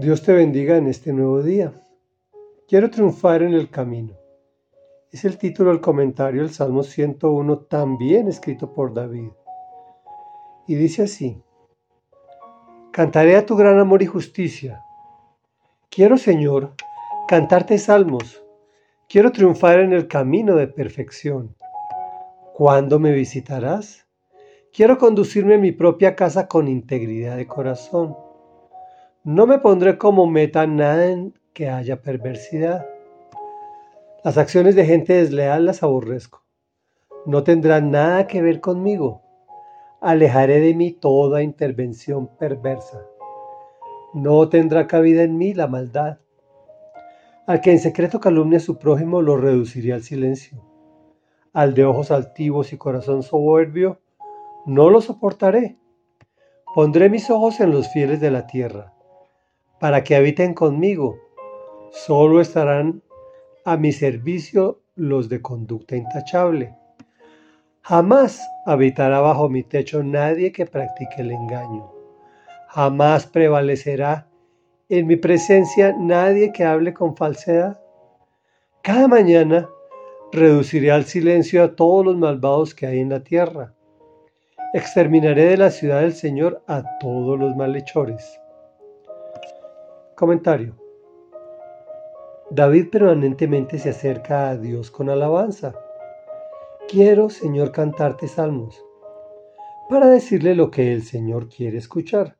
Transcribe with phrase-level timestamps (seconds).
[0.00, 1.74] Dios te bendiga en este nuevo día.
[2.66, 4.16] Quiero triunfar en el camino.
[5.12, 9.28] Es el título del comentario del Salmo 101, también escrito por David.
[10.66, 11.42] Y dice así,
[12.92, 14.82] Cantaré a tu gran amor y justicia.
[15.90, 16.72] Quiero, Señor,
[17.28, 18.42] cantarte salmos.
[19.06, 21.54] Quiero triunfar en el camino de perfección.
[22.54, 24.06] ¿Cuándo me visitarás?
[24.72, 28.29] Quiero conducirme a mi propia casa con integridad de corazón.
[29.24, 32.86] No me pondré como meta nada en que haya perversidad.
[34.24, 36.42] Las acciones de gente desleal las aborrezco.
[37.26, 39.20] No tendrán nada que ver conmigo.
[40.00, 43.04] Alejaré de mí toda intervención perversa.
[44.14, 46.16] No tendrá cabida en mí la maldad.
[47.46, 50.64] Al que en secreto calumnia a su prójimo lo reduciré al silencio.
[51.52, 54.00] Al de ojos altivos y corazón soberbio,
[54.64, 55.76] no lo soportaré.
[56.74, 58.94] Pondré mis ojos en los fieles de la tierra,
[59.80, 61.18] para que habiten conmigo.
[61.90, 63.02] Solo estarán
[63.64, 66.76] a mi servicio los de conducta intachable.
[67.82, 71.90] Jamás habitará bajo mi techo nadie que practique el engaño.
[72.68, 74.28] Jamás prevalecerá
[74.88, 77.80] en mi presencia nadie que hable con falsedad.
[78.82, 79.68] Cada mañana
[80.30, 83.74] reduciré al silencio a todos los malvados que hay en la tierra.
[84.74, 88.40] Exterminaré de la ciudad del Señor a todos los malhechores.
[90.20, 90.76] Comentario.
[92.50, 95.72] David permanentemente se acerca a Dios con alabanza.
[96.90, 98.84] Quiero, Señor, cantarte salmos
[99.88, 102.36] para decirle lo que el Señor quiere escuchar.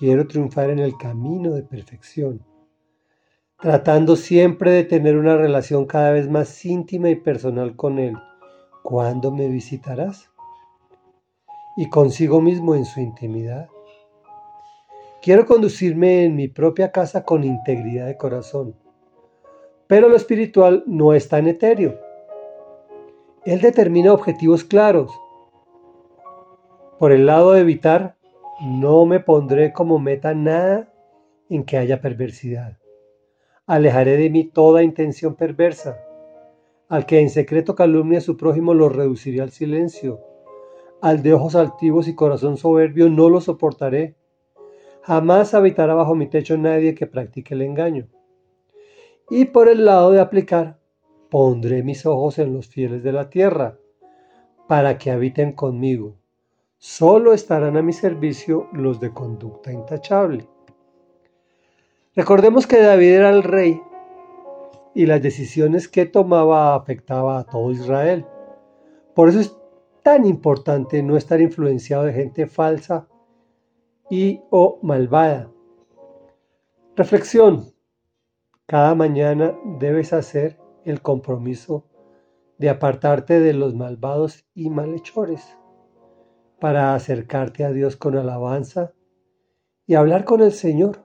[0.00, 2.44] Quiero triunfar en el camino de perfección,
[3.60, 8.16] tratando siempre de tener una relación cada vez más íntima y personal con Él.
[8.82, 10.28] ¿Cuándo me visitarás?
[11.76, 13.68] Y consigo mismo en su intimidad.
[15.24, 18.74] Quiero conducirme en mi propia casa con integridad de corazón.
[19.86, 21.98] Pero lo espiritual no es tan etéreo.
[23.46, 25.10] Él determina objetivos claros.
[26.98, 28.18] Por el lado de evitar
[28.60, 30.92] no me pondré como meta nada
[31.48, 32.76] en que haya perversidad.
[33.66, 36.04] Alejaré de mí toda intención perversa.
[36.90, 40.20] Al que en secreto calumnia a su prójimo lo reduciré al silencio.
[41.00, 44.16] Al de ojos altivos y corazón soberbio no lo soportaré.
[45.06, 48.08] Jamás habitará bajo mi techo nadie que practique el engaño.
[49.30, 50.78] Y por el lado de aplicar,
[51.30, 53.78] pondré mis ojos en los fieles de la tierra,
[54.66, 56.16] para que habiten conmigo
[56.86, 60.46] Solo estarán a mi servicio los de conducta intachable.
[62.14, 63.80] Recordemos que David era el rey
[64.94, 68.26] y las decisiones que tomaba afectaba a todo Israel.
[69.14, 69.56] Por eso es
[70.02, 73.08] tan importante no estar influenciado de gente falsa
[74.10, 75.50] y o malvada.
[76.96, 77.72] Reflexión.
[78.66, 81.84] Cada mañana debes hacer el compromiso
[82.58, 85.56] de apartarte de los malvados y malhechores
[86.60, 88.92] para acercarte a Dios con alabanza
[89.86, 91.04] y hablar con el Señor.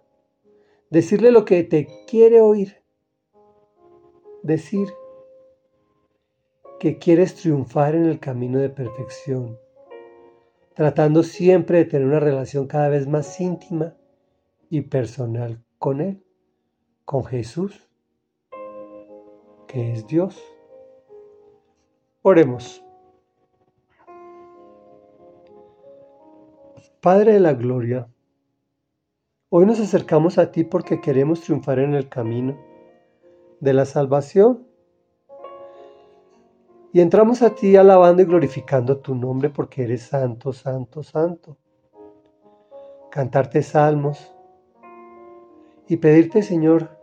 [0.89, 2.77] Decirle lo que te quiere oír.
[4.41, 4.87] Decir
[6.79, 9.59] que quieres triunfar en el camino de perfección,
[10.79, 13.95] tratando siempre de tener una relación cada vez más íntima
[14.69, 16.23] y personal con Él,
[17.03, 17.89] con Jesús,
[19.67, 20.41] que es Dios.
[22.21, 22.81] Oremos.
[27.01, 28.07] Padre de la Gloria,
[29.49, 32.57] hoy nos acercamos a ti porque queremos triunfar en el camino
[33.59, 34.68] de la salvación.
[36.91, 41.57] Y entramos a ti alabando y glorificando tu nombre porque eres santo, santo, santo.
[43.11, 44.33] Cantarte salmos
[45.87, 46.97] y pedirte, Señor,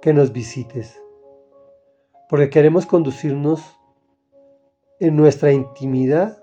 [0.00, 1.00] que nos visites,
[2.28, 3.78] porque queremos conducirnos
[5.00, 6.42] en nuestra intimidad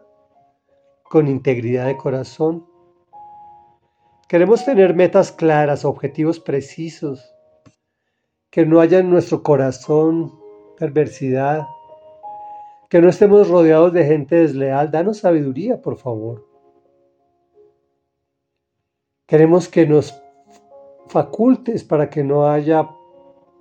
[1.03, 2.65] con integridad de corazón.
[4.27, 7.33] Queremos tener metas claras, objetivos precisos,
[8.49, 10.39] que no haya en nuestro corazón
[10.77, 11.65] perversidad,
[12.89, 14.91] que no estemos rodeados de gente desleal.
[14.91, 16.47] Danos sabiduría, por favor.
[19.25, 20.21] Queremos que nos
[21.07, 22.89] facultes para que no haya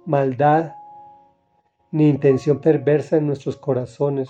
[0.05, 0.73] maldad
[1.91, 4.29] ni intención perversa en nuestros corazones,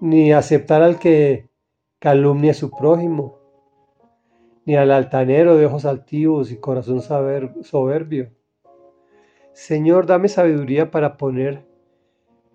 [0.00, 1.50] ni aceptar al que
[1.98, 3.38] calumnia a su prójimo,
[4.64, 8.30] ni al altanero de ojos altivos y corazón soberbio.
[9.52, 11.66] Señor, dame sabiduría para poner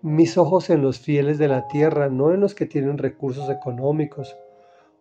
[0.02, 4.36] mis ojos en los fieles de la tierra, no en los que tienen recursos económicos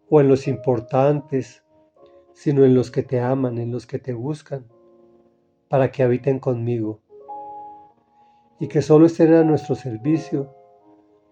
[0.09, 1.63] o en los importantes,
[2.33, 4.65] sino en los que te aman, en los que te buscan,
[5.67, 7.01] para que habiten conmigo,
[8.59, 10.55] y que solo estén a nuestro servicio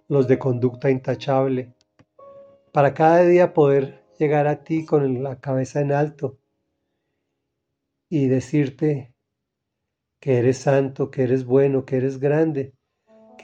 [0.08, 1.74] los de conducta intachable,
[2.72, 6.38] para cada día poder llegar a ti con la cabeza en alto
[8.10, 9.16] y decirte
[10.20, 12.75] que eres santo, que eres bueno, que eres grande,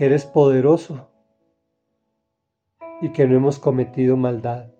[0.02, 1.12] que eres poderoso
[3.04, 4.72] y que no hemos cometido maldad.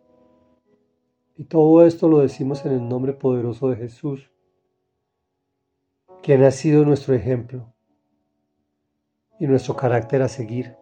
[1.38, 4.32] Y todo esto lo decimos en el nombre poderoso de Jesús,
[6.24, 7.72] quien ha sido nuestro ejemplo
[9.40, 10.76] y nuestro carácter a seguir.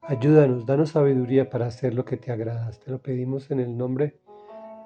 [0.00, 2.70] Ayúdanos, danos sabiduría para hacer lo que te agrada.
[2.70, 4.20] Te lo pedimos en el nombre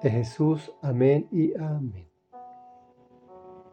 [0.01, 0.71] de Jesús.
[0.81, 2.12] Amén y amén.